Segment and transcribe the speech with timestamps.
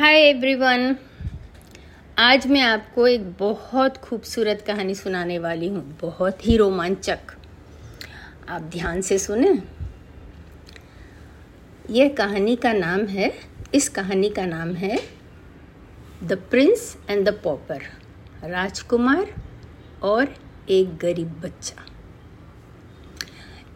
[0.00, 0.96] Hi everyone
[2.18, 7.18] आज मैं आपको एक बहुत खूबसूरत कहानी सुनाने वाली हूँ। बहुत ही रोमांचक।
[8.48, 9.62] आप ध्यान से सुने।
[11.90, 13.32] यह कहानी का नाम है,
[13.74, 14.98] इस कहानी का नाम है
[16.24, 17.82] the prince and the pauper
[18.44, 19.34] राजकुमार
[20.02, 20.34] और
[20.68, 21.84] एक गरीब बच्चा।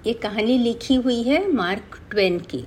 [0.07, 2.65] ये कहानी लिखी हुई है मार्क ट्वेन की।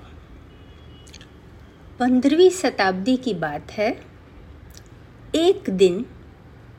[1.99, 4.01] पंद्रहवीं शताब्दी की बात है।
[5.35, 6.05] एक दिन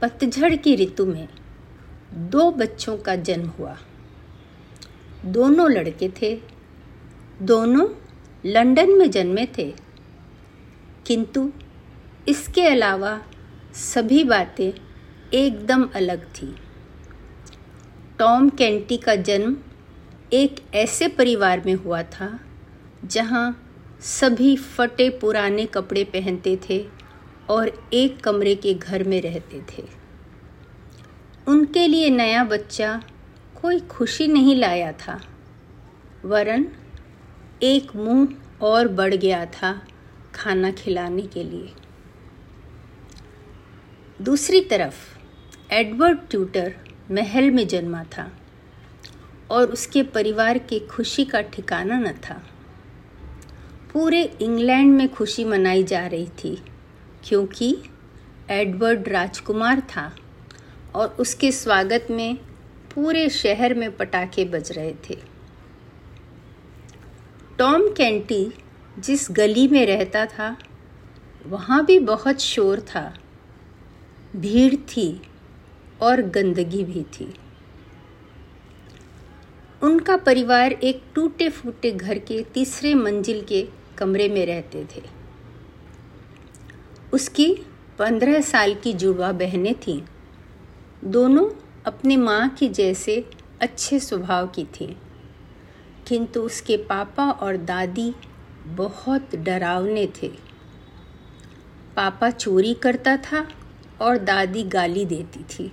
[0.02, 1.28] पतझड़ की ऋतु में
[2.14, 3.78] दो बच्चों का जन्म हुआ।
[5.24, 6.40] दोनों लड़के थे।
[7.42, 7.88] दोनों
[8.46, 9.74] लंदन में जन्मे थे।
[11.06, 11.52] किंतु
[12.28, 13.22] इसके अलावा
[13.74, 14.72] सभी बातें
[15.34, 16.56] एकदम अलग थी।
[18.18, 19.56] टॉम कैंटी का जन्म
[20.32, 22.40] एक ऐसे परिवार में हुआ था,
[23.04, 23.67] जहाँ
[24.00, 26.88] सभी फटे पुराने कपड़े पहनते थे
[27.48, 29.84] और एक कमरे के घर में रहते थे।
[31.48, 33.02] उनके लिए नया बच्चा
[33.62, 35.20] कोई खुशी नहीं लाया था।
[36.24, 36.66] वरन
[37.62, 38.28] एक मुँह
[38.62, 39.86] और बढ़ गया था
[40.34, 41.72] खाना खिलाने के लिए।
[44.22, 45.18] दूसरी तरफ़,
[45.72, 46.74] एडवर्ड ट्यूटर
[47.10, 48.32] महल में जन्मा था
[49.50, 52.42] और उसके परिवार के खुशी का ठिकाना न था।
[53.98, 56.54] पूरे इंग्लैंड में खुशी मनाई जा रही थी,
[57.24, 57.70] क्योंकि
[58.50, 60.04] एडवर्ड राजकुमार था
[60.94, 62.36] और उसके स्वागत में
[62.94, 65.16] पूरे शहर में पटाखे बज रहे थे।
[67.58, 68.52] टॉम कैंटी
[68.98, 70.56] जिस गली में रहता था,
[71.46, 73.02] वहाँ भी बहुत शोर था,
[74.36, 75.10] भीड़ थी
[76.02, 77.32] और गंदगी भी थी।
[79.82, 83.66] उनका परिवार एक टूटे फूटे घर के तीसरे मंजिल के
[83.98, 85.02] कमरे में रहते थे।
[87.12, 87.54] उसकी
[87.98, 90.02] पंद्रह साल की जुड़वा बहनें थीं।
[91.04, 91.50] दोनों
[91.86, 93.30] अपनी माँ की जैसे
[93.60, 94.96] अच्छे स्वभाव की थीं।
[96.06, 98.14] किंतु उसके पापा और दादी
[98.66, 100.28] बहुत डरावने थे।
[101.96, 103.48] पापा चोरी करता था
[104.00, 105.72] और दादी गाली देती थी।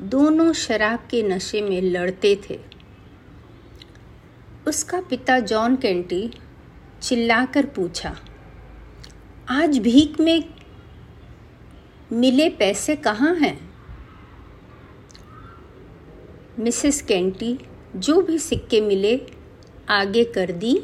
[0.00, 2.60] दोनों शराब के नशे में लड़ते थे।
[4.68, 6.30] उसका पिता जॉन केंटी
[7.02, 8.14] चिल्लाकर पूछा,
[9.48, 10.44] आज भीख में
[12.12, 13.58] मिले पैसे कहाँ हैं?
[16.58, 17.58] मिसेस कैंटी
[17.96, 19.20] जो भी सिक्के मिले,
[19.88, 20.80] आगे कर दी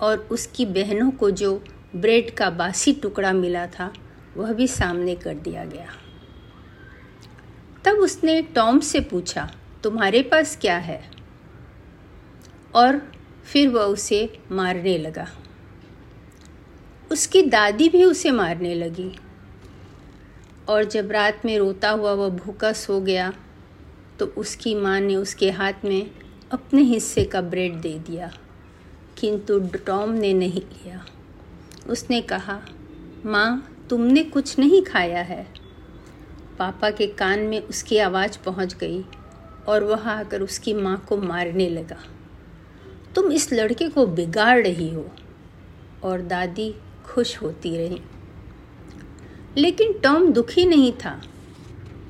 [0.00, 1.64] और उसकी बहनों को जो
[1.96, 3.92] ब्रेड का बासी टुकड़ा मिला था,
[4.36, 5.88] वह भी सामने कर दिया गया।
[7.84, 9.50] तब उसने टॉम से पूछा,
[9.82, 11.02] तुम्हारे पास क्या है?
[12.74, 13.00] और
[13.44, 15.28] फिर वह उसे मारने लगा।
[17.10, 19.10] उसकी दादी भी उसे मारने लगी।
[20.68, 23.32] और जब रात में रोता हुआ वह भूखा सो गया
[24.18, 26.10] तो उसकी माँ ने उसके हाथ में
[26.52, 28.30] अपने हिस्से का ब्रेड दे दिया,
[29.18, 31.04] किंतु टॉम ने नहीं लिया
[31.88, 32.60] उसने कहा,
[33.26, 35.46] माँ, तुमने कुछ नहीं खाया है।
[36.58, 39.04] पापा के कान में उसकी आवाज़ पहुँच गई
[39.68, 41.98] और वह आकर उसकी माँ को मारने लगा।
[43.14, 45.06] तुम इस लड़के को बिगाड़ रही हो।
[46.04, 46.74] और दादी
[47.18, 48.02] खुश होती रही।
[49.56, 51.22] लेकिन टॉम दुखी नहीं था।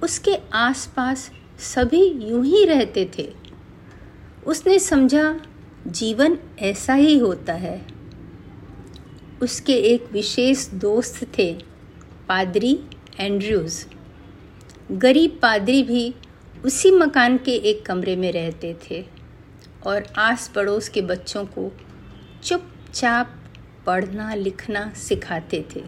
[0.02, 3.32] उसके आसपास सभी यूँ ही रहते थे।
[4.46, 5.40] उसने समझा,
[5.86, 7.86] जीवन ऐसा ही होता है।
[9.42, 11.54] उसके एक विशेष दोस्त थे,
[12.28, 12.80] पादरी
[13.20, 13.86] एंड्रयूज़
[14.92, 16.14] गरीब पादरी भी
[16.64, 19.04] उसी मकान के एक कमरे में रहते थे
[19.86, 21.72] और आस पड़ोस के बच्चों को
[22.44, 23.37] चुपचाप
[23.88, 25.84] पढ़ना, लिखना सिखाते थे।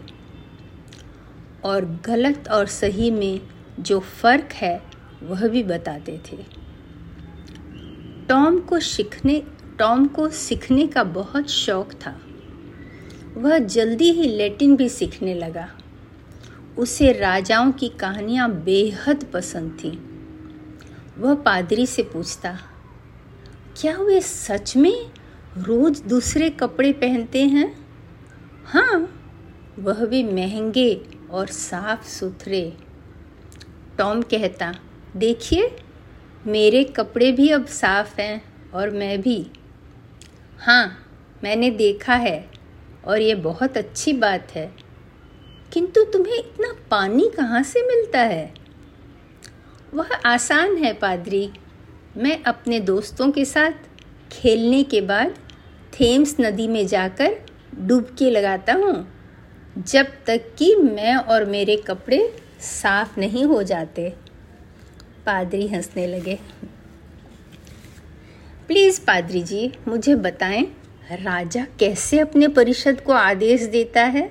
[1.64, 3.40] और गलत और सही में
[3.80, 4.82] जो फ़र्क है,
[5.22, 6.36] वह भी बताते थे।
[8.28, 9.42] टॉम को सीखने,
[9.78, 12.20] टॉम को सीखने का बहुत शौक था।
[13.36, 15.68] वह जल्दी ही लैटिन भी सीखने लगा।
[16.78, 19.96] उसे राजाओं की कहानियाँ बेहद पसंद थीं।
[21.18, 22.58] वह पादरी से पूछता,
[23.80, 25.10] क्या वे सच में
[25.58, 27.79] रोज दूसरे कपड़े पहनते हैं?
[28.64, 29.16] हाँ
[29.78, 32.76] वह भी महँगे और साफ़ सुथरे।
[33.98, 34.74] टॉम कहता,
[35.16, 35.76] देखिए,
[36.46, 39.46] मेरे कपड़े भी अब साफ़ हैं और मैं भी।
[40.58, 41.06] हाँ
[41.44, 42.50] मैंने देखा है
[43.04, 44.74] और ये बहुत अच्छी बात है।
[45.72, 48.54] किंतु तुम्हें इतना पानी कहाँ से मिलता है?
[49.94, 51.52] वह आसान है, पादरी।
[52.16, 53.72] मैं अपने दोस्तों के साथ
[54.32, 55.38] खेलने के बाद
[55.92, 59.06] थेम्स नदी में जाकर डुबकी लगाता हूँ,
[59.78, 62.18] जब तक कि मैं और मेरे कपड़े
[62.60, 64.08] साफ़ नहीं हो जाते।
[65.26, 66.38] पादरी हंसने लगे।
[68.68, 70.62] प्लीज़ पादरी जी, मुझे बताएँ,
[71.12, 74.30] राजा कैसे अपने परिषद को आदेश देता है?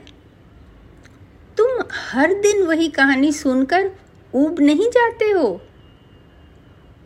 [1.57, 3.91] तुम हर दिन वही कहानी सुनकर
[4.33, 5.61] ऊब नहीं जाते हो।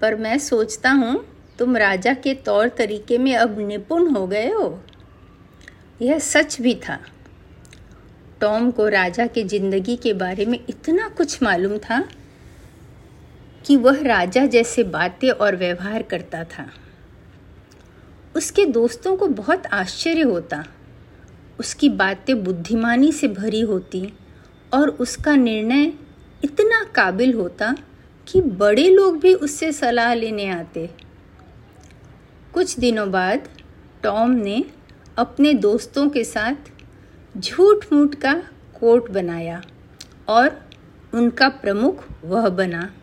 [0.02, 1.26] पर मैं सोचता हूँ,
[1.60, 4.84] तुम राजा के तौर तरीके में अब निपुण हो गए हो।
[6.04, 7.00] यह सच भी था।
[8.42, 12.04] टॉम को राजा के ज़िंदगी के बारे में इतना कुछ मालूम था
[13.66, 16.66] कि वह राजा जैसे बातें और व्यवहार करता था।
[18.36, 20.64] उसके दोस्तों को बहुत आश्चर्य होता।
[21.60, 24.14] उसकी बातें बुद्धिमानी से भरी होती
[24.74, 25.94] और उसका निर्णय
[26.44, 27.76] इतना काबिल होता
[28.28, 30.90] कि बड़े लोग भी उससे सलाह लेने आते।
[32.54, 33.48] कुछ दिनों बाद
[34.04, 34.64] टॉम ने
[35.18, 36.72] अपने दोस्तों के साथ
[37.38, 38.34] झूठ मूठ का
[38.80, 39.62] कोट बनाया
[40.28, 40.70] और
[41.14, 42.94] उनका प्रमुख वह बना।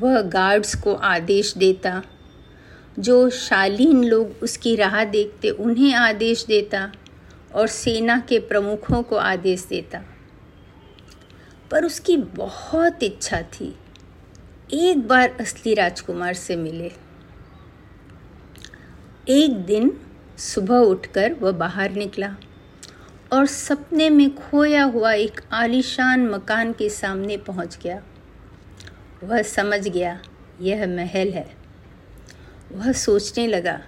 [0.00, 2.02] वह गार्ड्स को आदेश देता,
[2.98, 6.92] जो शालीन लोग उसकी राह देखते उन्हें आदेश देता
[7.54, 10.02] और सेना के प्रमुखों को आदेश देता।
[11.70, 13.74] पर उसकी बहुत इच्छा थी,
[14.72, 16.92] एक बार असली राजकुमार से मिले।
[19.28, 19.96] एक दिन
[20.38, 22.36] सुबह उठकर वह बाहर निकला
[23.32, 28.02] और सपने में खोया हुआ एक आलीशान मकान के सामने पहुँच गया।
[29.24, 30.22] वह समझ गया,
[30.60, 31.50] यह महल है।
[32.72, 33.80] वह सोचने लगा,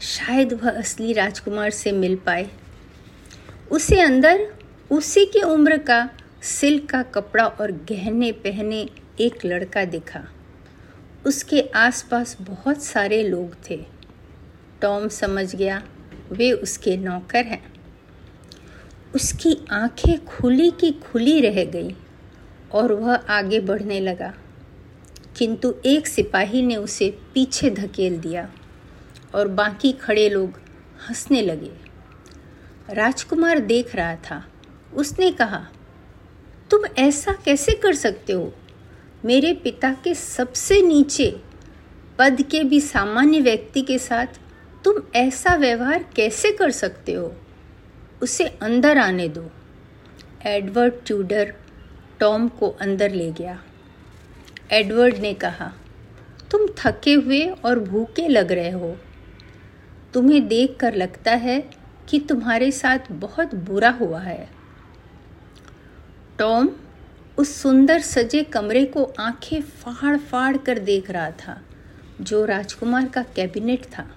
[0.00, 2.50] शायद वह असली राजकुमार से मिल पाए।
[3.70, 4.54] उसे अंदर,
[4.90, 6.08] उसी की उम्र का,
[6.42, 8.88] सिल्क का कपड़ा और गहने पहने
[9.20, 10.24] एक लड़का दिखा।
[11.26, 13.97] उसके आसपास बहुत सारे लोग थे।
[14.82, 15.82] टॉम समझ गया,
[16.32, 17.62] वे उसके नौकर हैं।
[19.14, 21.94] उसकी आँखें खुली की खुली रह गई
[22.72, 24.32] और वह आगे बढ़ने लगा,
[25.36, 28.48] किंतु एक सिपाही ने उसे पीछे धकेल दिया
[29.34, 30.58] और बाकी खड़े लोग
[31.08, 31.70] हंसने लगे।
[32.90, 34.44] राजकुमार देख रहा था।
[34.94, 35.66] उसने कहा,
[36.70, 38.52] तुम ऐसा कैसे कर सकते हो?
[39.24, 41.30] मेरे पिता के सबसे नीचे,
[42.18, 44.40] पद के भी सामान्य व्यक्ति के साथ
[44.84, 47.36] तुम ऐसा व्यवहार कैसे कर सकते हो?
[48.22, 49.50] उसे अंदर आने दो।
[50.46, 51.54] एडवर्ड ट्यूडर
[52.20, 53.62] टॉम को अंदर ले गया।
[54.70, 55.72] एडवर्ड ने कहा,
[56.50, 58.96] तुम थके हुए और भूखे लग रहे हो।
[60.14, 61.70] तुम्हें देखकर लगता है
[62.08, 64.48] कि तुम्हारे साथ बहुत बुरा हुआ है।
[66.38, 66.68] टॉम
[67.38, 71.62] उस सुंदर सजे कमरे को आँखें फाड़ फाड़ कर देख रहा था,
[72.20, 74.08] जो राजकुमार का कैबिनेट था।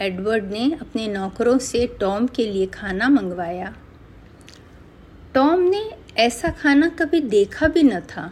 [0.00, 3.76] एडवर्ड ने अपने नौकरों से टॉम के लिए खाना मंगवाया।
[5.34, 8.30] टॉम ने ऐसा खाना कभी देखा भी न था।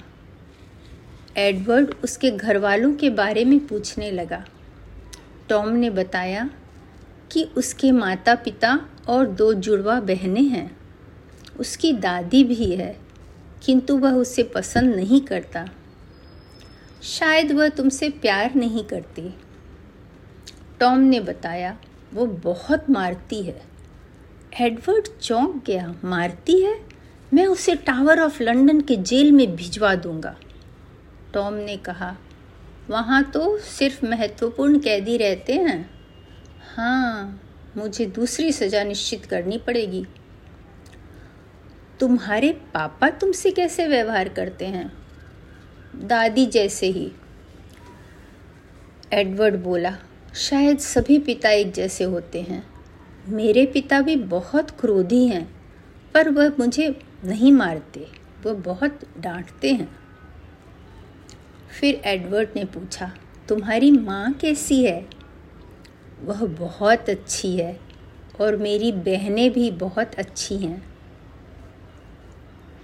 [1.37, 4.44] एडवर्ड उसके घर वालों के बारे में पूछने लगा।
[5.49, 6.50] टॉम ने बताया
[7.32, 10.76] कि उसके माता पिता और दो जुड़वा बहनें हैं।
[11.61, 12.97] उसकी दादी भी है,
[13.62, 15.69] किंतु वह उसे पसंद नहीं करता।
[17.03, 19.35] शायद वह तुमसे प्यार नहीं करती।
[20.82, 21.79] टॉम ने बताया,
[22.14, 23.62] वो बहुत मारती है।
[24.61, 26.81] एडवर्ड चौंक गया, मारती है?
[27.34, 30.36] मैं उसे टावर ऑफ़ लंदन के जेल में भिजवा दूँगा।
[31.34, 32.17] टॉम ने कहा,
[32.91, 35.91] वहाँ तो सिर्फ़ महत्वपूर्ण कैदी रहते हैं।
[36.77, 37.41] हाँ
[37.77, 40.06] मुझे दूसरी सज़ा निश्चित करनी पड़ेगी।
[42.01, 44.93] तुम्हारे पापा तुमसे कैसे व्यवहार करते हैं?
[45.96, 47.12] दादी जैसे ही,
[49.12, 49.96] एडवर्ड बोला।
[50.34, 52.67] शायद सभी पिता एक जैसे होते हैं।
[53.29, 55.55] मेरे पिता भी बहुत क्रोधी हैं,
[56.15, 58.06] पर वह मुझे नहीं मारते,
[58.46, 59.98] वह बहुत डांटते हैं।
[61.81, 63.12] फिर एडवर्ड ने पूछा,
[63.48, 65.06] तुम्हारी माँ कैसी है?
[66.22, 67.81] वह बहुत अच्छी है,
[68.41, 70.94] और मेरी बहनें भी बहुत अच्छी हैं।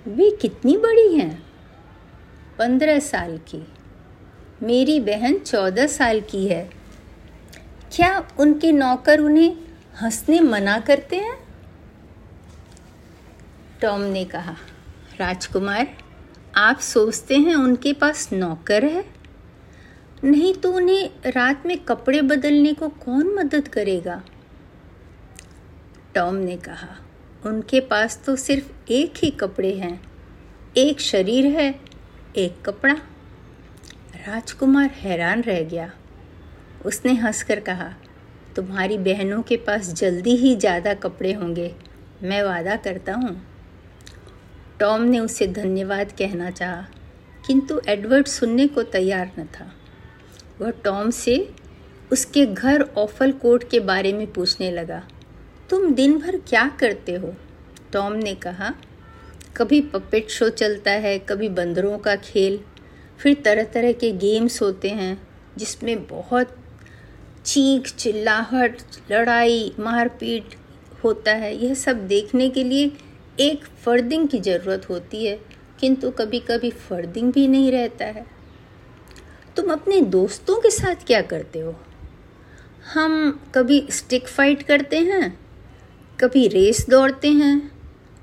[0.08, 1.42] वे कितनी बड़ी हैं?
[2.58, 3.66] पंद्रह साल की।
[4.62, 6.77] मेरी बहन चौदह साल की है
[7.92, 9.56] क्या उनके नौकर उन्हें
[10.02, 11.38] हंसने मना करते हैं?
[13.82, 14.56] टॉम ने कहा,
[15.18, 15.98] राजकुमार,
[16.56, 19.04] आप सोचते हैं उनके पास नौकर है?
[20.24, 24.22] नहीं तो उन्हें रात में कपड़े बदलने को कौन मदद करेगा?
[26.14, 26.96] टॉम ने कहा,
[27.46, 30.02] उनके पास तो सिर्फ़ एक ही कपड़े हैं।
[30.76, 31.80] एक शरीर है,
[32.36, 32.94] एक कपड़ा।
[34.14, 35.92] राजकुमार हैरान रह गया।
[36.84, 37.92] उसने हंसकर कहा,
[38.56, 41.74] तुम्हारी बहनों के पास जल्दी ही ज़्यादा कपड़े होंगे।
[42.22, 43.36] मैं वादा करता हूँ।
[44.80, 46.86] टॉम ने उसे धन्यवाद कहना चाहा,
[47.44, 49.70] किंतु एडवर्ड सुनने को तैयार न था।
[50.60, 51.36] वह टॉम से
[52.10, 55.02] उसके घर ऑफल कोर्ट के बारे में पूछने लगा,
[55.70, 57.34] तुम दिन भर क्या करते हो?
[57.92, 58.72] टॉम ने कहा,
[59.56, 62.58] कभी पपेट शो चलता है, कभी बंदरों का खेल।
[63.20, 65.20] फिर तरह तरह के गेम्स होते हैं,
[65.56, 66.56] जिसमें बहुत
[67.48, 70.44] चीख, चिल्लाहट, लड़ाई, मारपीट
[71.04, 72.92] होता है। यह सब देखने के लिए
[73.40, 75.40] एक फर्दिंग की ज़रूरत होती है,
[75.80, 78.26] किंतु कभी कभी फर्दिंग भी नहीं रहता है।
[79.56, 81.74] तुम अपने दोस्तों के साथ क्या करते हो?
[82.94, 85.38] हम कभी स्टिक फाइट करते हैं?
[86.20, 87.70] कभी रेस दौड़ते हैं?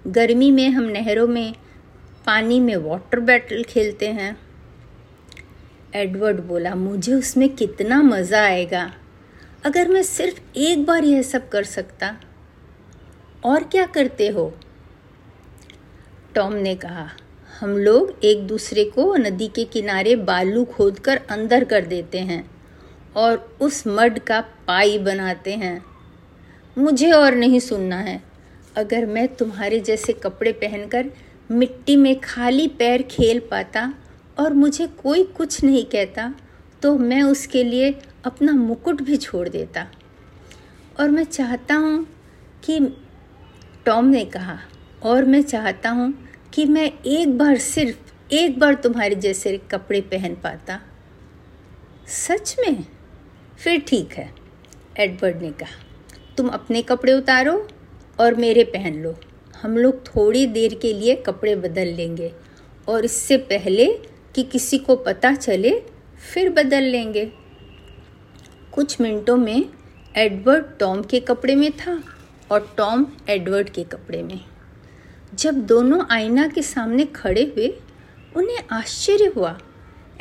[0.08, 1.56] गर्मी में हम नहरों में,
[2.26, 4.38] पानी में वाटर बैटल खेलते हैं।
[5.96, 8.94] एडवर्ड बोला, मुझे उसमें कितना मज़ा आएगा।
[9.66, 12.18] अगर मैं सिर्फ़ एक बार यह सब कर सकता,
[13.46, 14.54] और क्या करते हो?
[16.36, 17.10] टॉम ने कहा,
[17.60, 22.52] हम लोग एक दूसरे को नदी के किनारे बालू खोदकर अंदर कर देते हैं,
[23.16, 25.86] और उस मड का पाई बनाते हैं।
[26.78, 28.24] मुझे और नहीं सुनना है।
[28.78, 31.06] अगर मैं तुम्हारे जैसे कपड़े पहनकर
[31.52, 33.94] मिट्टी में खाली पैर खेल पाता,
[34.40, 36.36] और मुझे कोई कुछ नहीं कहता
[36.86, 37.90] तो मैं उसके लिए
[38.26, 39.86] अपना मुकुट भी छोड़ देता।
[41.00, 42.06] और मैं चाहता हूँ
[42.64, 42.80] कि
[43.86, 44.58] टॉम ने कहा,
[45.04, 46.14] और मैं चाहता हूँ
[46.54, 47.98] कि मैं एक बार सिर्फ़,
[48.32, 50.80] एक बार तुम्हारे जैसे कपड़े पहन पाता।
[52.08, 52.86] सच में?
[53.58, 54.30] फिर ठीक है,
[54.98, 55.84] एडवर्ड ने कहा।
[56.38, 57.58] तुम अपने कपड़े उतारो
[58.20, 59.16] और मेरे पहन लो।
[59.62, 62.32] हम लोग थोड़ी देर के लिए कपड़े बदल लेंगे,
[62.88, 63.94] और इससे पहले
[64.36, 65.95] कि किसी को पता चले
[66.34, 67.32] फिर बदल लेंगे।
[68.72, 69.66] कुछ मिनटों में
[70.16, 72.04] एडवर्ड टॉम के कपड़े में था
[72.52, 74.40] और टॉम एडवर्ड के कपड़े में।
[75.34, 77.80] जब दोनों आईना के सामने खड़े हुए,
[78.36, 79.60] उन्हें आश्चर्य हुआ।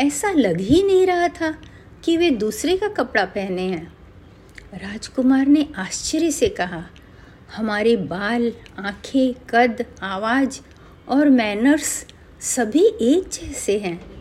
[0.00, 1.58] ऐसा लग ही नहीं रहा था
[2.04, 3.96] कि वे दूसरे का कपड़ा पहने हैं।
[4.74, 6.84] राजकुमार ने आश्चर्य से कहा,
[7.56, 10.60] हमारे बाल, आँखें, कद, आवाज़
[11.08, 12.06] और मैनर्स
[12.40, 14.13] सभी एक जैसे हैं।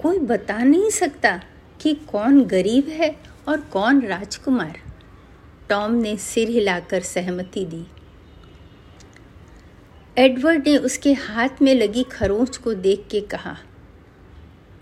[0.00, 1.36] कोई बता नहीं सकता
[1.80, 3.14] कि कौन गरीब है
[3.48, 4.78] और कौन राजकुमार।
[5.68, 7.84] टॉम ने सिर हिलाकर सहमति दी।
[10.16, 13.56] एडवर्ड ने उसके हाथ में लगी खरोंच को देख के कहा,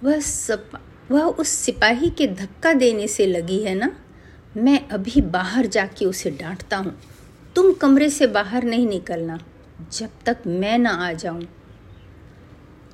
[0.04, 0.70] वह सब
[1.10, 3.90] वह उस सिपाही के धक्का देने से लगी है ना?
[4.56, 6.94] मैं अभी बाहर जाके उसे डांटता हूँ।
[7.56, 9.38] तुम कमरे से बाहर नहीं निकलना,
[9.92, 11.42] जब तक मैं ना आ जाऊँ।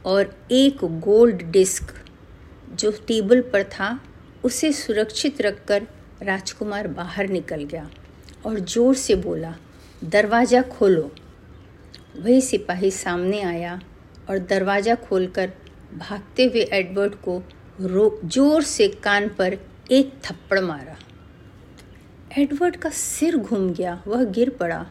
[0.05, 1.95] और एक गोल्ड डिस्क
[2.75, 3.99] जो टेबल पर था,
[4.45, 5.87] उसे सुरक्षित रखकर
[6.23, 7.89] राजकुमार बाहर निकल गया
[8.47, 9.55] और ज़ोर से बोला,
[10.03, 11.11] दरवाज़ा खोलो।
[12.17, 13.81] वही सिपाही सामने आया
[14.31, 15.53] और दरवाज़ा खोलकर
[15.95, 17.43] भागते हुए एडवर्ड को
[17.81, 19.57] रो ज़ोर से कान पर
[19.91, 20.97] एक थप्पड़ मारा।
[22.39, 24.87] एडवर्ड का सिर घूम गया, वह गिर पड़ा।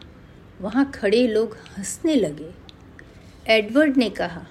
[0.60, 2.50] वहाँ खड़े लोग हंसने लगे।
[3.48, 4.46] एडवर्ड ने कहा,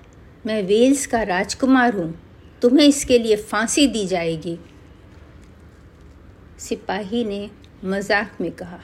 [0.46, 2.14] मैं वेल्स का राजकुमार हूँ।
[2.64, 4.58] तुम्हें इसके लिए फांसी दी जाएगी।
[6.60, 7.50] सिपाही ने
[7.84, 8.80] मज़ाक में कहा,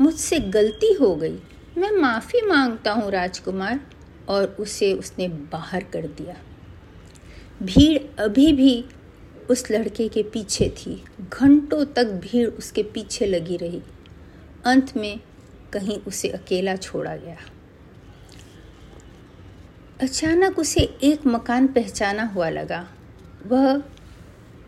[0.00, 1.38] मुझसे गलती हो गई।
[1.78, 3.80] मैं माफ़ी माँगता हूँ राजकुमार।
[4.28, 6.34] और उसे उसने बाहर कर दिया।
[7.62, 8.84] भीड़ अभी भी
[9.50, 13.82] उस लड़के के पीछे थी। घंटों तक भीड़ उसके पीछे लगी रही।
[14.64, 15.20] अंत में
[15.72, 17.36] कहीं उसे अकेला छोड़ा गया।
[20.00, 22.86] अचानक उसे एक मकान पहचाना हुआ लगा।
[23.48, 23.78] वह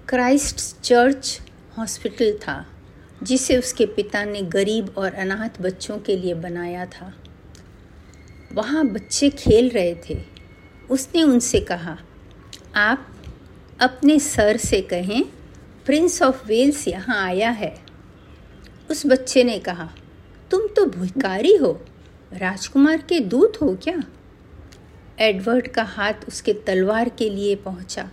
[0.08, 1.40] क्राइस्ट चर्च
[1.78, 2.66] हॉस्पिटल था,
[3.22, 7.14] जिसे उसके पिता ने गरीब और अनाथ बच्चों के लिए बनाया था।
[8.52, 10.24] वहाँ बच्चे खेल रहे थे।
[10.90, 11.98] उसने उनसे कहा,
[12.74, 13.08] आप
[13.80, 15.24] अपने सर से कहें,
[15.86, 17.78] प्रिंस ऑफ़ वेल्स यहाँ आया है।
[18.90, 19.90] उस बच्चे ने कहा,
[20.50, 21.80] तुम तो भिकारी हो,
[22.32, 24.02] राजकुमार के दूत हो क्या?
[25.18, 28.10] एडवर्ड का हाथ उसके तलवार के लिए पहुँचा।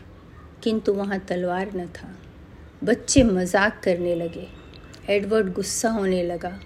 [0.63, 2.09] किंतु वहाँ तलवार न था।
[2.83, 4.47] बच्चे मज़ाक करने लगे।
[5.09, 6.59] एडवर्ड गुस्सा होने लगा।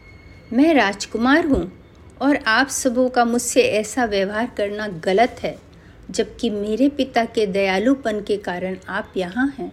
[0.54, 1.72] मैं राजकुमार हूँ
[2.22, 5.58] और आप सबों का मुझसे ऐसा व्यवहार करना गलत है,
[6.10, 9.72] जबकि मेरे पिता के दयालुपन के कारण आप यहाँ हैं।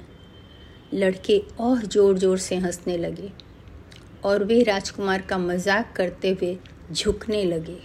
[0.95, 3.31] लड़के और ज़ोर ज़ोर से हंसने लगे
[4.25, 6.57] और वे राजकुमार का मज़ाक करते हुए
[6.93, 7.79] झुकने लगे।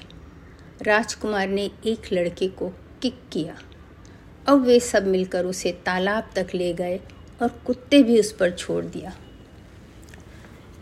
[0.81, 2.69] राजकुमार ने एक लड़के को
[3.01, 3.55] किक किया।
[4.47, 6.99] अब वे सब मिलकर उसे तालाब तक ले गए
[7.41, 9.13] और कुत्ते भी उस पर छोड़ दिया।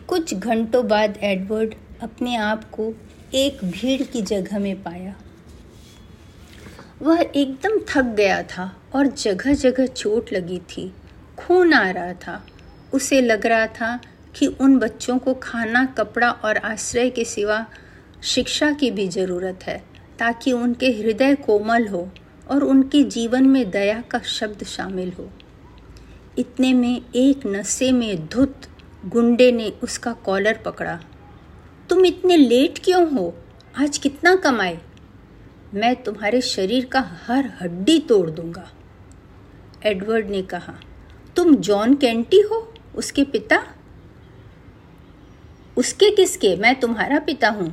[0.07, 2.93] कुछ घंटों बाद एडवर्ड अपने आप को
[3.33, 5.15] एक भीड़ की जगह में पाया।
[7.01, 10.93] वह एकदम थक गया था और जगह जगह चोट लगी थी।
[11.37, 12.47] खून आ रहा था।
[12.93, 13.99] उसे लग रहा था
[14.35, 17.65] कि उन बच्चों को खाना, कपड़ा और आश्रय के सिवा
[18.23, 19.83] शिक्षा की भी ज़रूरत है,
[20.19, 22.11] ताकि उनके हृदय कोमल हो।
[22.51, 25.29] और उनके जीवन में दया का शब्द शामिल हो।
[26.37, 28.67] इतने में एक नशे में धुत
[29.05, 30.99] गुंडे ने उसका कॉलर पकड़ा।
[31.89, 33.33] तुम इतने लेट क्यों हो?
[33.75, 34.79] आज कितना कमाए?
[35.73, 38.67] मैं तुम्हारे शरीर का हर हड्डी तोड़ दूँगा।
[39.85, 40.73] एडवर्ड ने कहा
[41.35, 42.73] तुम जॉन कैंटी हो?
[42.95, 43.63] उसके पिता?
[45.77, 46.55] उसके किसके?
[46.55, 47.69] मैं तुम्हारा पिता हूँ।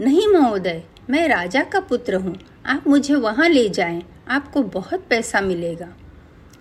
[0.00, 2.34] नहीं महोदय मैं राजा का पुत्र हूँ।
[2.66, 5.88] आप मुझे वहाँ ले जाएँ, आपको बहुत पैसा मिलेगा।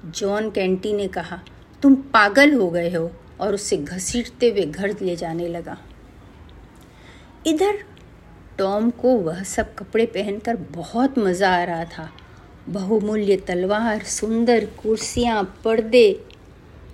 [0.05, 1.39] जॉन कैंटी ने कहा,
[1.81, 5.77] तुम पागल हो गए हो। और उसे घसीटते हुए घर ले जाने लगा।
[7.47, 7.77] इधर
[8.57, 12.09] टॉम को वह सब कपड़े पहनकर बहुत मज़ा आ रहा था।
[12.69, 16.25] बहुमूल्य तलवार, सुंदर कुर्सियाँ, पर्दे।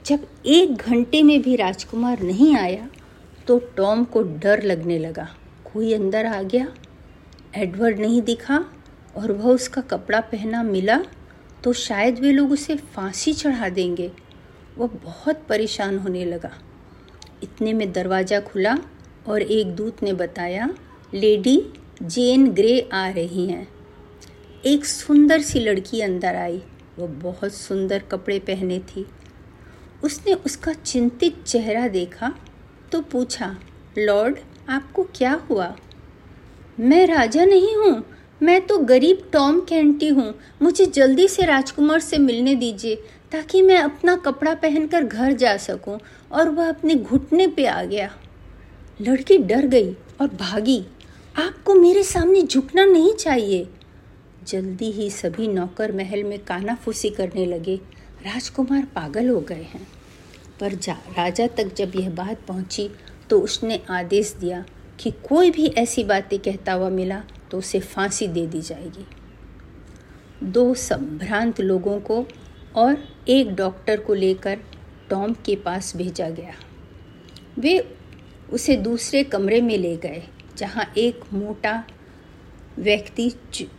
[0.05, 2.87] जब एक घंटे में भी राजकुमार नहीं आया
[3.47, 5.27] तो टॉम को डर लगने लगा।
[5.73, 6.67] कोई अंदर आ गया?
[7.55, 8.63] एडवर्ड नहीं दिखा?
[9.17, 10.99] और वह उसका कपड़ा पहना मिला
[11.63, 14.11] तो शायद वे लोग उसे फांसी चढ़ा देंगे।
[14.77, 16.51] वह बहुत परेशान होने लगा।
[17.43, 18.77] इतने में दरवाज़ा खुला
[19.27, 20.69] और एक दूत ने बताया,
[21.13, 21.61] लेडी,
[22.03, 23.67] जेन ग्रे आ रही हैं।
[24.65, 26.61] एक सुंदर सी लड़की अंदर आई।
[26.99, 29.05] वह बहुत सुंदर कपड़े पहने थी।
[30.03, 32.33] उसने उसका चिंतित चेहरा देखा
[32.91, 33.55] तो पूछा,
[33.97, 34.37] लॉर्ड,
[34.69, 35.75] आपको क्या हुआ?
[36.79, 38.03] मैं राजा नहीं हूँ
[38.41, 42.95] मैं तो गरीब टॉम कैंटी हूँ। मुझे जल्दी से राजकुमार से मिलने दीजिए,
[43.31, 45.97] ताकि मैं अपना कपड़ा पहनकर घर जा सकूँ
[46.31, 48.09] और वह अपने घुटने पे आ गया।
[49.01, 49.91] लड़की डर गई
[50.21, 50.79] और भागी,
[51.35, 53.67] आपको मेरे सामने झुकना नहीं चाहिए।
[54.47, 57.75] जल्दी ही सभी नौकर महल में कानाफूसी करने लगे।
[58.25, 59.87] राजकुमार पागल हो गए हैं।
[60.59, 62.89] पर जा, राजा तक जब यह बात पहुँची
[63.29, 64.63] तो उसने आदेश दिया
[64.99, 69.05] कि कोई भी ऐसी बातें कहता हुआ मिला तो उसे फांसी दे दी जाएगी।
[70.43, 72.25] दो संभ्रांत लोगों को
[72.75, 74.59] और एक डॉक्टर को लेकर
[75.09, 76.53] टॉम के पास भेजा गया।
[77.59, 77.79] वे
[78.49, 80.23] उसे दूसरे कमरे में ले गए,
[80.57, 81.83] जहाँ एक मोटा
[82.77, 83.31] व्यक्ति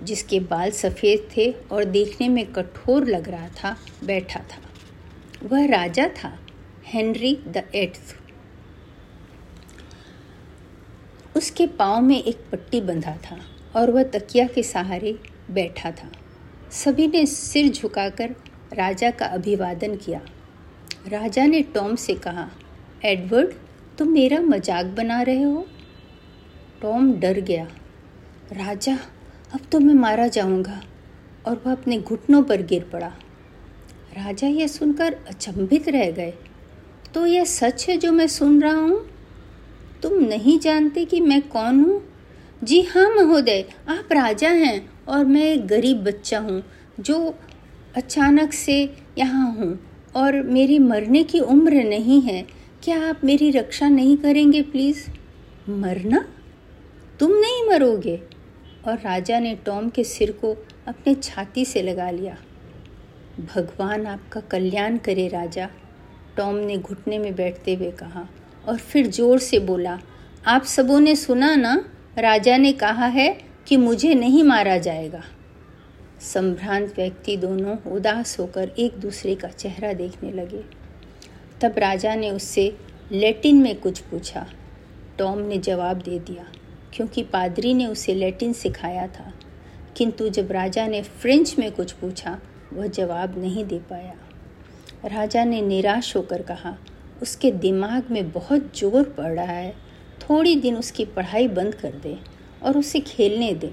[0.02, 4.62] जिसके बाल सफ़ेद थे और देखने में कठोर लग रहा था, बैठा था।
[5.42, 6.38] वह राजा था,
[6.85, 8.16] हेनरी द एट्थ।
[11.37, 13.38] उसके पाँव में एक पट्टी बंधा था।
[13.76, 15.18] और वह तकिया के सहारे
[15.50, 16.12] बैठा था।
[16.70, 18.35] सभी ने सिर झुकाकर
[18.72, 20.20] राजा का अभिवादन किया।
[21.09, 22.50] राजा ने टॉम से कहा,
[23.04, 23.52] एडवर्ड,
[23.98, 25.66] तुम मेरा मज़ाक बना रहे हो?
[26.83, 27.64] टॉम डर गया।
[28.52, 28.98] राजा,
[29.52, 30.83] अब तो मैं मारा जाऊँगा।
[31.46, 33.12] और वह अपने घुटनों पर गिर पड़ा।
[34.18, 36.35] राजा यह सुनकर अचंभित रह गए।
[37.14, 39.11] तो यह सच है जो मैं सुन रहा हूँ?
[40.02, 42.17] तुम नहीं जानते कि मैं कौन हूँ?
[42.62, 46.62] जी हाँ महोदय, आप राजा हैं और मैं एक गरीब बच्चा हूँ
[47.00, 47.34] जो
[47.96, 49.78] अचानक से यहाँ हूँ
[50.16, 52.42] और मेरी मरने की उम्र नहीं है।
[52.82, 55.04] क्या आप मेरी रक्षा नहीं करेंगे, प्लीज़?
[55.68, 56.24] मरना?
[57.20, 58.16] तुम नहीं मरोगे।
[58.86, 60.52] और राजा ने टॉम के सिर को
[60.86, 62.36] अपने छाती से लगा लिया।
[63.54, 65.68] भगवान आपका कल्याण करे राजा,
[66.36, 68.26] टॉम ने घुटने में बैठते हुए कहा
[68.68, 69.98] और फिर ज़ोर से बोला,
[70.46, 71.76] आप सबों ने सुना ना?
[72.18, 75.22] राजा ने कहा है कि मुझे नहीं मारा जाएगा।
[76.20, 80.64] संभ्रांत व्यक्ति दोनों उदास होकर एक दूसरे का चेहरा देखने लगे।
[81.61, 82.76] तब राजा ने उससे,
[83.12, 84.46] लैटिन में कुछ पूछा।
[85.18, 86.46] टॉम ने जवाब दे दिया,
[86.94, 89.33] क्योंकि पादरी ने उसे लैटिन सिखाया था।
[89.96, 92.38] किंतु जब राजा ने फ्रेंच में कुछ पूछा,
[92.72, 94.14] वह जवाब नहीं दे पाया।
[95.09, 96.76] राजा ने निराश होकर कहा,
[97.22, 99.88] उसके दिमाग में बहुत ज़ोर पड़ रहा है।
[100.30, 102.18] थोड़ी दिन उसकी पढ़ाई बंद कर दे
[102.62, 103.70] और उसे खेलने दें।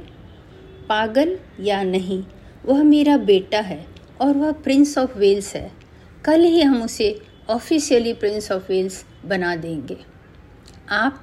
[0.87, 2.23] पागल या नहीं,
[2.65, 3.85] वह मेरा बेटा है
[4.21, 5.71] और वह प्रिंस ऑफ़ वेल्स है।
[6.25, 9.97] कल ही हम उसे ऑफिशियली प्रिंस ऑफ़ वेल्स बना देंगे।
[10.89, 11.21] आप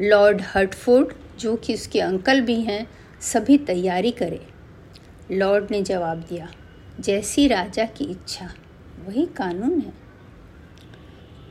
[0.00, 2.86] लॉर्ड हर्टफोर्ड जो कि उसके अंकल भी हैं,
[3.20, 4.40] सभी तैयारी करें।
[5.30, 6.48] लॉर्ड ने जवाब दिया,
[7.00, 8.50] जैसी राजा की इच्छा,
[9.06, 9.92] वही कानून है।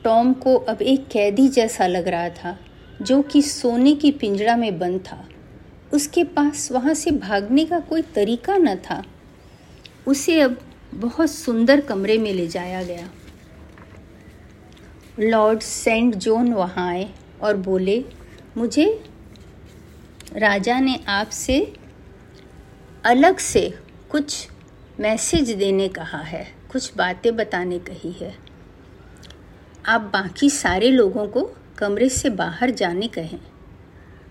[0.03, 2.57] टॉम को अब एक कैदी जैसा लग रहा था।
[3.01, 5.27] जो कि सोने की पिंजरा में बंद था।
[5.93, 9.03] उसके पास वहाँ से भागने का कोई तरीका न था।
[10.07, 10.59] उसे अब
[10.93, 13.09] बहुत सुंदर कमरे में ले जाया गया।
[15.19, 17.09] लॉर्ड सेंट जॉन वहाँ आए
[17.41, 18.05] और बोले,
[18.57, 19.03] मुझे
[20.35, 21.73] राजा ने आपसे
[23.05, 23.73] अलग से
[24.09, 24.47] कुछ
[24.99, 28.35] मैसेज देने कहा है, कुछ बातें बताने कही है।
[29.85, 33.39] आप बाकी सारे लोगों को कमरे से बाहर जाने कहें।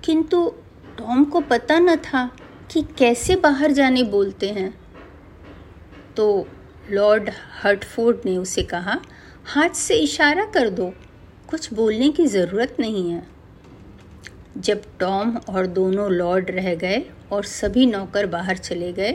[0.04, 0.54] किंतु
[0.98, 2.30] टॉम को पता न था
[2.70, 4.72] कि कैसे बाहर जाने बोलते हैं।
[6.16, 6.46] तो
[6.90, 7.30] लॉर्ड
[7.62, 9.00] हर्टफोर्ड ने उसे कहा,
[9.46, 10.92] हाथ से इशारा कर दो,
[11.48, 13.26] कुछ बोलने की ज़रूरत नहीं है।
[14.58, 19.12] जब टॉम और दोनों लॉर्ड रह गए और सभी नौकर बाहर चले गए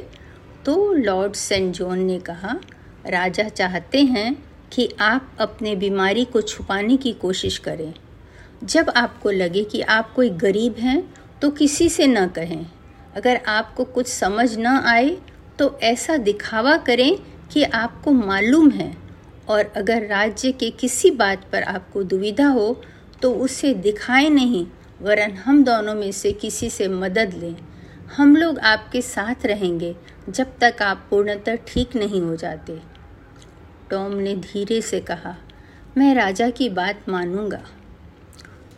[0.66, 2.60] तो लॉर्ड सेंट जॉन ने कहा,
[3.08, 4.36] राजा चाहते हैं
[4.72, 7.94] कि आप अपने बीमारी को छुपाने की कोशिश करें।
[8.64, 11.02] जब आपको लगे कि आप कोई गरीब हैं
[11.42, 12.66] तो किसी से न कहें।
[13.16, 15.18] अगर आपको कुछ समझ न आए
[15.60, 17.18] तो ऐसा दिखावा करें
[17.52, 18.92] कि आपको मालूम है।
[19.50, 22.82] और अगर राज्य के किसी बात पर आपको दुविधा हो
[23.22, 24.66] तो उसे दिखाएँ नहीं,
[25.02, 27.56] वरन हम दोनों में से किसी से मदद लें।
[28.18, 29.96] हम लोग आपके साथ रहेंगे,
[30.30, 32.80] जब तक आप पूर्णतः ठीक नहीं हो जाते।
[33.92, 35.36] टॉम ने धीरे से कहा,
[35.98, 37.64] मैं राजा की बात मानूँगा।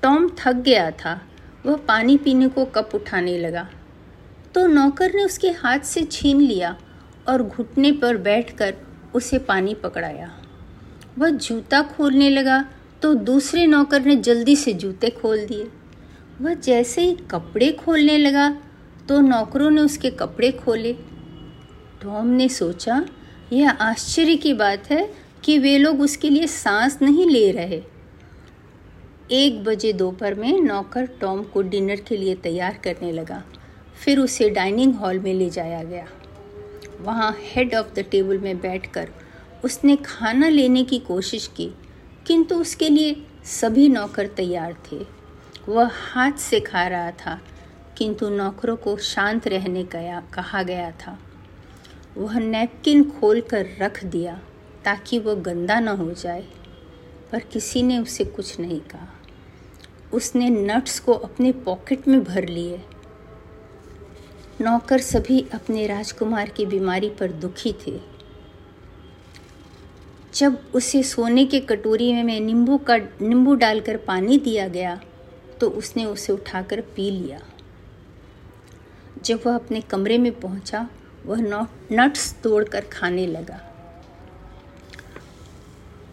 [0.03, 1.19] टॉम थक गया था।
[1.65, 3.67] वह पानी पीने को कप उठाने लगा।
[4.55, 6.75] तो नौकर ने उसके हाथ से छीन लिया
[7.27, 8.73] और घुटने पर बैठकर
[9.15, 10.31] उसे पानी पकड़ाया।
[11.17, 12.63] वह जूता खोलने लगा
[13.01, 15.67] तो दूसरे नौकर ने जल्दी से जूते खोल दिए।
[16.41, 18.49] वह जैसे ही कपड़े खोलने लगा
[19.07, 20.93] तो नौकरों ने उसके कपड़े खोले।
[22.01, 23.05] टॉम ने सोचा,
[23.53, 25.09] यह आश्चर्य की बात है
[25.43, 27.81] कि वे लोग उसके लिए सांस नहीं ले रहे।
[29.31, 33.43] एक बजे दोपहर में नौकर टॉम को डिनर के लिए तैयार करने लगा।
[34.03, 36.05] फिर उसे डाइनिंग हॉल में ले जाया गया।
[37.01, 39.09] वहाँ हेड ऑफ़ द टेबल में बैठकर
[39.65, 41.71] उसने खाना लेने की कोशिश की,
[42.27, 44.99] किंतु उसके लिए सभी नौकर तैयार थे।
[45.69, 47.39] वह हाथ से खा रहा था,
[47.97, 51.17] किंतु नौकरों को शांत रहने गया कहा गया था।
[52.17, 54.41] वह नैपकिन खोल कर रख दिया,
[54.85, 56.45] ताकि वह गंदा न हो जाए,
[57.31, 59.11] पर किसी ने उसे कुछ नहीं कहा।
[60.13, 62.81] उसने नट्स को अपने पॉकेट में भर लिए।
[64.61, 67.99] नौकर सभी अपने राजकुमार की बीमारी पर दुखी थे।
[70.33, 74.99] जब उसे सोने के कटोरी में नींबू का, नींबू डालकर पानी दिया गया
[75.59, 77.41] तो उसने उसे उठाकर पी लिया।
[79.23, 80.87] जब वह अपने कमरे में पहुँचा,
[81.25, 81.41] वह
[81.91, 83.59] नट्स तोड़कर खाने लगा।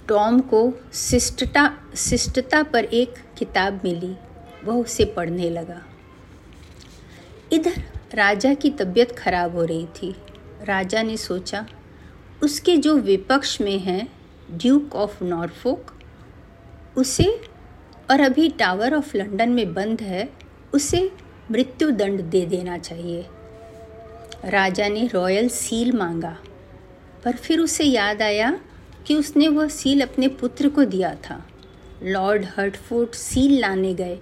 [0.08, 4.16] टॉम को शिष्टता शिष्टता पर एक किताब मिली,
[4.64, 5.82] वह उसे पढ़ने लगा।
[7.52, 7.82] इधर
[8.14, 10.14] राजा की तबीयत खराब हो रही थी।
[10.62, 11.66] राजा ने सोचा,
[12.42, 14.08] उसके जो विपक्ष में हैं
[14.50, 15.92] ड्यूक ऑफ़ नॉर्फोक
[16.96, 17.40] उसे,
[18.10, 20.28] और अभी टावर ऑफ़ लंदन में बंद है,
[20.74, 21.12] उसे
[21.50, 23.26] मृत्यु दंड दे देना चाहिए।
[24.44, 26.36] राजा ने रॉयल सील मांगा,
[27.24, 28.60] पर फिर उसे याद आया
[29.06, 31.46] कि उसने वह सील अपने पुत्र को दिया था।
[32.04, 34.18] लॉर्ड हर्टफोर्ड सील लाने गए,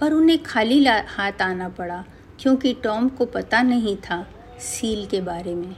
[0.00, 2.04] पर उन्हें खाली हाथ आना पड़ा,
[2.40, 4.26] क्योंकि टॉम को पता नहीं था
[4.60, 5.74] सील के बारे में।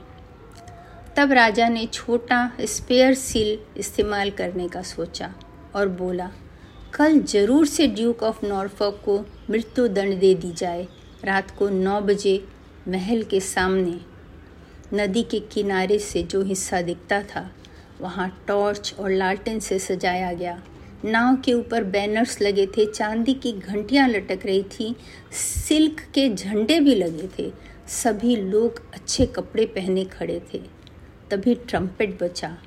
[1.17, 5.33] तब राजा ने छोटा स्पेयर सील इस्तेमाल करने का सोचा
[5.75, 6.29] और बोला,
[6.93, 10.87] कल ज़रूर से ड्यूक ऑफ़ नॉर्फॉक को मृत्यु दंड दे दी जाए,
[11.25, 12.43] रात को नौ बजे
[12.87, 13.99] महल के सामने।
[14.93, 17.49] नदी के किनारे से जो हिस्सा दिखता था,
[18.01, 20.61] वहाँ टॉर्च और लालटेन से सजाया गया।
[21.05, 24.95] नाव के ऊपर बैनर्स लगे थे, चांदी की घंटियाँ लटक रही थी,
[25.31, 27.51] सिल्क के झंडे भी लगे थे।
[27.87, 30.61] सभी लोग अच्छे कपड़े पहने खड़े थे।
[31.31, 32.57] तभी ट्रम्पेट बचा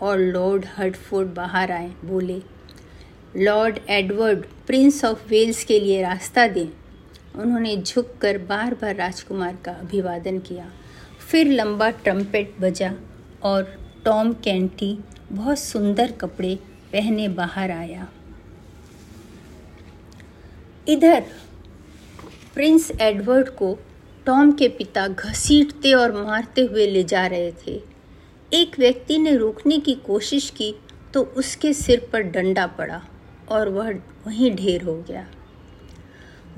[0.00, 2.42] और लॉर्ड हर्टफोर्ड बाहर आए, बोले,
[3.36, 6.68] Lord Edward, Prince of Wales के लिए रास्ता दें।
[7.40, 10.72] उन्होंने झुककर बार बार राजकुमार का अभिवादन किया।
[11.30, 12.94] फिर लंबा ट्रम्पेट बजा
[13.42, 13.62] और
[14.04, 14.98] टॉम कैंटी,
[15.32, 16.58] बहुत सुंदर कपड़े
[16.94, 18.06] पहने बाहर आया।
[20.88, 21.20] इधर,
[22.54, 23.76] प्रिंस एडवर्ड को
[24.26, 27.80] टॉम के पिता घसीटते और मारते हुए ले जा रहे थे।
[28.52, 30.74] एक व्यक्ति ने रोकने की कोशिश की
[31.14, 33.02] तो उसके सिर पर डंडा पड़ा
[33.48, 33.90] और वह
[34.26, 35.26] वहीं ढेर हो गया।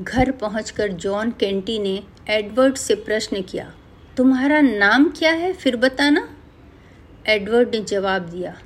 [0.01, 3.73] घर पहुंचकर जॉन केंटी ने एडवर्ड से प्रश्न किया,
[4.17, 5.53] तुम्हारा नाम क्या है?
[5.53, 6.29] फिर बताना।
[7.27, 8.57] एडवर्ड ने जवाब दिया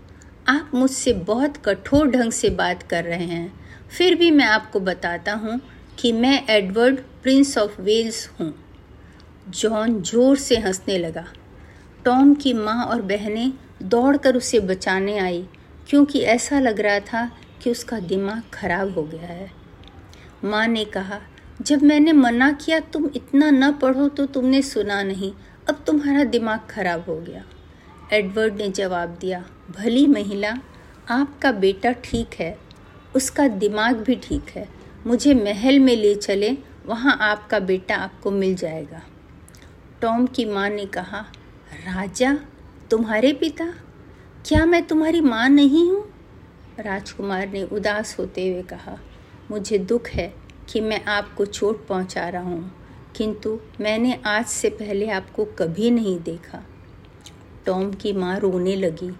[0.51, 3.53] आप मुझसे बहुत कठोर ढंग से बात कर रहे हैं।
[3.89, 5.61] फिर भी मैं आपको बताता हूँ
[5.99, 8.53] कि मैं एडवर्ड प्रिंस ऑफ़ वेल्स हूँ।
[9.49, 11.25] जॉन ज़ोर से हंसने लगा।
[12.05, 15.47] टॉम की माँ और बहनें दौड़कर उसे बचाने आई,
[15.89, 17.25] क्योंकि ऐसा लग रहा था
[17.63, 19.51] कि उसका दिमाग खराब हो गया है।
[20.45, 21.21] माँ ने कहा,
[21.63, 25.33] जब मैंने मना किया, तुम इतना न पढ़ो तो तुमने सुना नहीं।
[25.69, 27.45] अब तुम्हारा दिमाग खराब हो गया।
[28.13, 30.55] एडवर्ड ने जवाब दिया भली महिला,
[31.11, 32.57] आपका बेटा ठीक है,
[33.17, 34.67] उसका दिमाग भी ठीक है,
[35.07, 36.51] मुझे महल में ले चले,
[36.87, 39.03] वहाँ आपका बेटा आपको मिल जाएगा।
[40.03, 41.21] टॉम की माँ ने कहा,
[41.87, 42.33] राजा,
[42.91, 43.67] तुम्हारे पिता?
[44.47, 46.05] क्या मैं तुम्हारी माँ नहीं हूँ?
[46.79, 48.99] राजकुमार ने उदास होते हुए कहा,
[49.51, 50.33] मुझे दुख है
[50.69, 52.71] कि मैं आपको चोट पहुँचा रहा हूँ,
[53.17, 56.65] किंतु मैंने आज से पहले आपको कभी नहीं देखा।
[57.67, 59.11] टॉम की माँ रोने लगी।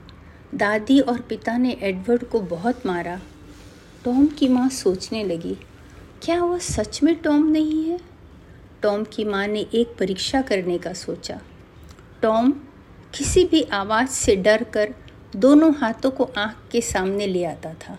[0.55, 3.21] दादी और पिता ने एडवर्ड को बहुत मारा।
[4.05, 5.55] टॉम की माँ सोचने लगी,
[6.23, 7.99] क्या वह सच में टॉम नहीं है?
[8.83, 11.41] टॉम की माँ ने एक परीक्षा करने का सोचा।
[12.23, 12.51] टॉम
[13.15, 14.95] किसी भी आवाज़ से डर कर
[15.37, 17.99] दोनों हाथों को आँख के सामने ले आता था।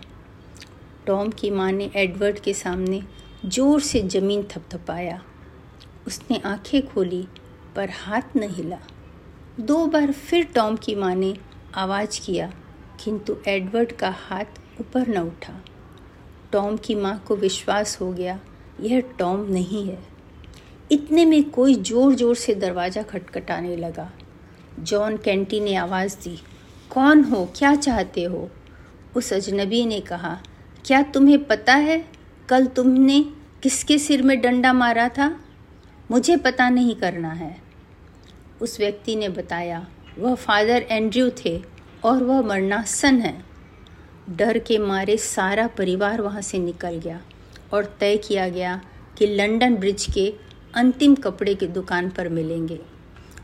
[1.08, 3.02] टॉम की माँ ने एडवर्ड के सामने
[3.46, 5.22] ज़ोर से ज़मीन थपथपाया।
[6.08, 7.26] उसने आँखें खोली,
[7.76, 8.80] पर हाथ न हिला।
[9.60, 11.34] दो बार फिर टॉम की माँ ने
[11.76, 12.52] आवाज़ किया,
[13.04, 15.54] किंतु एडवर्ड का हाथ ऊपर न उठा।
[16.52, 18.40] टॉम की माँ को विश्वास हो गया,
[18.82, 19.98] यह टॉम नहीं है।
[20.92, 24.10] इतने में कोई ज़ोर ज़ोर से दरवाज़ा खटखटाने लगा।
[24.80, 26.38] जॉन कैंटी ने आवाज़ दी,
[26.90, 27.46] कौन हो?
[27.56, 28.50] क्या चाहते हो?
[29.16, 30.38] उस अजनबी ने कहा,
[30.86, 32.04] क्या तुम्हें पता है,
[32.50, 33.22] कल तुमने
[33.64, 35.36] किसके सिर में डंडा मारा था?
[36.12, 37.56] मुझे पता नहीं करना है।
[38.62, 39.86] उस व्यक्ति ने बताया
[40.22, 41.64] वह फादर एंड्रयू थे
[42.04, 43.46] और वह मरनासन है।
[44.30, 47.22] डर के मारे सारा परिवार वहाँ से निकल गया
[47.74, 48.82] और तय किया गया
[49.18, 50.34] कि लंदन ब्रिज के
[50.74, 52.80] अंतिम कपड़े की दुकान पर मिलेंगे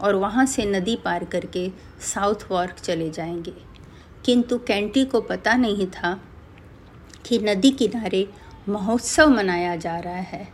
[0.01, 3.53] और वहाँ से नदी पार करके साउथ वॉर्क चले जाएँगे।
[4.25, 6.21] किंतु कैंटी को पता नहीं था
[7.25, 8.29] कि नदी किनारे
[8.69, 10.47] महोत्सव मनाया जा रहा है।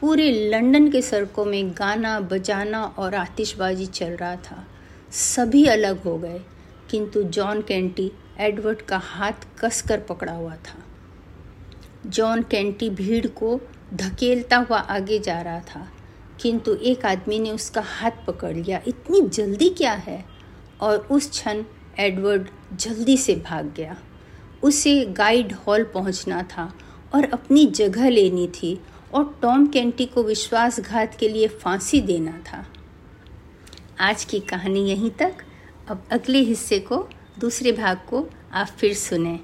[0.00, 4.66] पूरे लंदन के सड़कों में गाना, बजाना और आतिशबाजी चल रहा था।
[5.12, 6.40] सभी अलग हो गए,
[6.90, 10.78] किंतु जॉन कैंटी एडवर्ड का हाथ कसकर पकड़ा हुआ था।
[12.06, 13.60] जॉन कैंटी भीड़ को
[13.94, 15.86] धकेलता हुआ आगे जा रहा था,
[16.40, 20.24] किंतु एक आदमी ने उसका हाथ पकड़ लिया। इतनी जल्दी क्या है?
[20.80, 21.64] और उस क्षण
[21.98, 23.96] एडवर्ड जल्दी से भाग गया।
[24.62, 26.72] उसे गाइड हॉल पहुँचना था
[27.14, 28.78] और अपनी जगह लेनी थी
[29.14, 32.64] और टॉम कैंटी को विश्वासघात के लिए फांसी देना था।
[34.00, 35.34] आज की कहानी यहीं तक।
[35.88, 37.08] अब अगले हिस्से को,
[37.38, 39.40] दूसरे भाग को आप फिर सुने।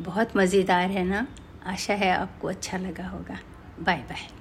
[0.00, 1.26] बहुत मज़ेदार है ना?
[1.66, 3.38] आशा है आपको अच्छा लगा होगा।
[3.80, 4.33] Bye bye